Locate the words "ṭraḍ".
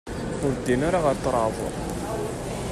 1.25-1.55